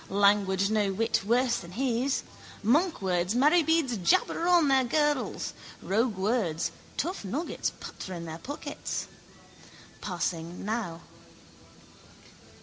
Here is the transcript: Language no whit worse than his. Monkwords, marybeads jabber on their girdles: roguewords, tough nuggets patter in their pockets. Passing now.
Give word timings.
Language 0.09 0.71
no 0.71 0.91
whit 0.91 1.21
worse 1.23 1.57
than 1.57 1.73
his. 1.73 2.23
Monkwords, 2.65 3.35
marybeads 3.35 3.97
jabber 4.03 4.47
on 4.47 4.67
their 4.67 4.83
girdles: 4.83 5.53
roguewords, 5.79 6.71
tough 6.97 7.23
nuggets 7.23 7.71
patter 7.79 8.15
in 8.15 8.25
their 8.25 8.39
pockets. 8.39 9.05
Passing 10.01 10.65
now. 10.65 11.01